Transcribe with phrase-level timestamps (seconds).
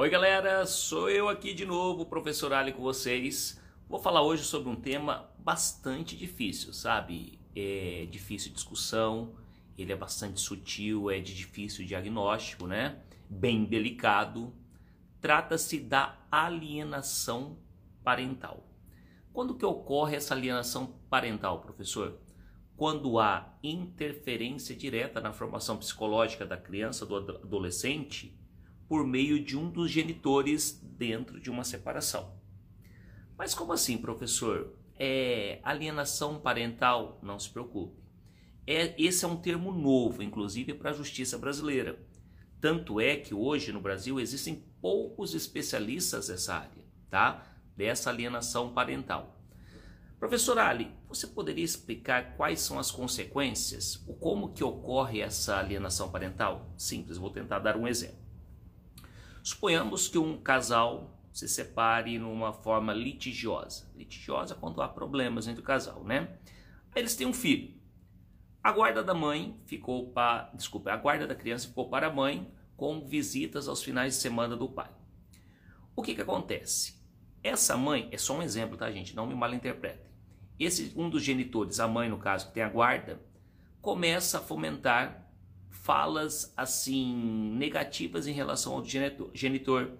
[0.00, 3.60] Oi galera, sou eu aqui de novo, professor Ali com vocês.
[3.88, 7.40] Vou falar hoje sobre um tema bastante difícil, sabe?
[7.52, 9.34] É difícil discussão,
[9.76, 13.02] ele é bastante sutil, é de difícil diagnóstico, né?
[13.28, 14.54] Bem delicado.
[15.20, 17.58] Trata-se da alienação
[18.04, 18.68] parental.
[19.32, 22.20] Quando que ocorre essa alienação parental, professor?
[22.76, 28.38] Quando há interferência direta na formação psicológica da criança, do adolescente,
[28.88, 32.32] por meio de um dos genitores dentro de uma separação.
[33.36, 34.74] Mas como assim, professor?
[34.98, 37.20] É alienação parental?
[37.22, 38.02] Não se preocupe.
[38.66, 41.98] É, esse é um termo novo, inclusive para a justiça brasileira.
[42.60, 47.46] Tanto é que hoje no Brasil existem poucos especialistas nessa área, tá?
[47.76, 49.40] Dessa alienação parental.
[50.18, 56.10] Professor Ali, você poderia explicar quais são as consequências, o como que ocorre essa alienação
[56.10, 56.74] parental?
[56.76, 58.27] Simples, vou tentar dar um exemplo.
[59.42, 63.90] Suponhamos que um casal se separe numa forma litigiosa.
[63.94, 66.36] Litigiosa quando há problemas entre o casal, né?
[66.94, 67.76] Aí eles têm um filho.
[68.62, 72.52] A guarda da mãe ficou para, desculpa, a guarda da criança ficou para a mãe
[72.76, 74.90] com visitas aos finais de semana do pai.
[75.94, 76.98] O que que acontece?
[77.42, 79.14] Essa mãe, é só um exemplo, tá, gente?
[79.14, 80.08] Não me malinterpretem
[80.58, 83.20] esse um dos genitores, a mãe no caso, que tem a guarda,
[83.80, 85.27] começa a fomentar
[85.70, 87.14] falas assim
[87.56, 89.92] negativas em relação ao genitor, genitor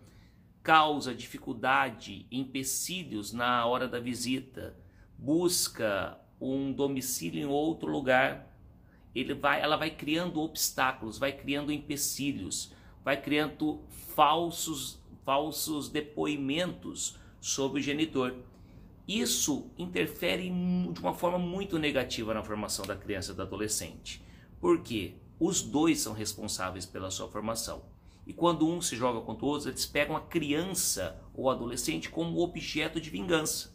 [0.62, 4.76] causa dificuldade, empecilhos na hora da visita,
[5.16, 8.54] busca um domicílio em outro lugar.
[9.14, 13.82] Ele vai, ela vai criando obstáculos, vai criando empecilhos, vai criando
[14.14, 18.34] falsos, falsos depoimentos sobre o genitor.
[19.06, 24.22] Isso interfere de uma forma muito negativa na formação da criança e do adolescente.
[24.60, 25.14] Por quê?
[25.40, 27.82] Os dois são responsáveis pela sua formação.
[28.26, 32.40] E quando um se joga contra o outro, eles pegam a criança ou adolescente como
[32.40, 33.72] objeto de vingança.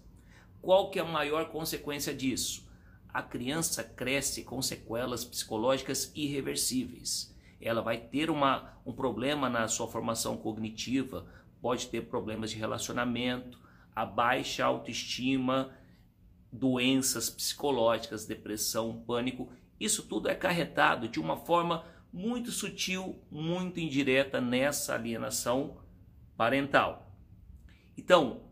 [0.61, 2.67] Qual que é a maior consequência disso?
[3.13, 7.33] A criança cresce com sequelas psicológicas irreversíveis.
[7.59, 11.25] Ela vai ter uma, um problema na sua formação cognitiva,
[11.61, 13.59] pode ter problemas de relacionamento,
[13.95, 15.71] a baixa autoestima,
[16.51, 19.49] doenças psicológicas, depressão, pânico,
[19.83, 25.77] isso tudo é carretado de uma forma muito sutil, muito indireta nessa alienação
[26.37, 27.11] parental.
[27.97, 28.43] Então,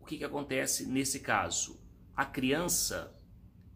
[0.00, 1.80] o que, que acontece nesse caso?
[2.16, 3.14] A criança,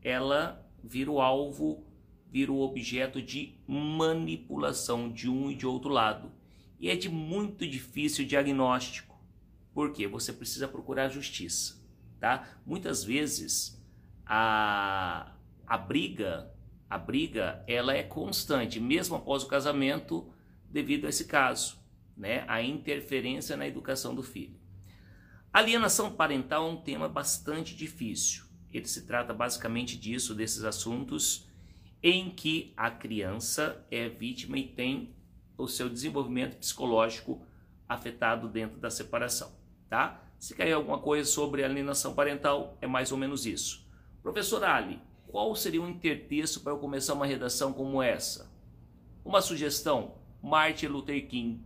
[0.03, 1.87] ela vira o alvo,
[2.31, 6.33] vira o objeto de manipulação de um e de outro lado.
[6.81, 9.09] E é de muito difícil diagnóstico
[9.79, 11.81] porque você precisa procurar justiça,
[12.19, 12.49] tá?
[12.67, 13.81] Muitas vezes
[14.27, 15.33] a,
[15.65, 16.53] a briga,
[16.89, 20.33] a briga, ela é constante, mesmo após o casamento,
[20.71, 21.79] devido a esse caso,
[22.17, 22.45] né?
[22.49, 24.59] A interferência na educação do filho.
[25.53, 28.45] Alienação parental é um tema bastante difícil.
[28.73, 31.49] Ele se trata basicamente disso, desses assuntos
[32.03, 35.15] em que a criança é vítima e tem
[35.57, 37.45] o seu desenvolvimento psicológico
[37.89, 40.21] afetado dentro da separação tá?
[40.39, 43.87] Se cair alguma coisa sobre alienação parental, é mais ou menos isso.
[44.23, 45.01] Professor Ali,
[45.31, 48.51] qual seria um intertexto para eu começar uma redação como essa?
[49.25, 51.61] Uma sugestão, Martin Luther King.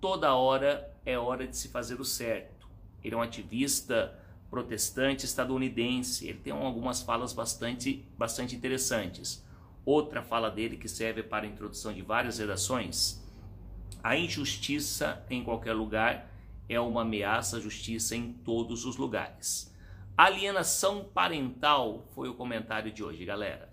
[0.00, 2.68] Toda hora é hora de se fazer o certo.
[3.02, 4.18] Ele é um ativista
[4.50, 6.28] protestante estadunidense.
[6.28, 9.44] Ele tem algumas falas bastante, bastante interessantes.
[9.84, 13.22] Outra fala dele que serve para a introdução de várias redações:
[14.02, 16.30] a injustiça em qualquer lugar
[16.68, 19.71] é uma ameaça à justiça em todos os lugares.
[20.16, 23.72] Alienação parental foi o comentário de hoje, galera.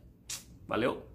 [0.67, 1.08] Valeu?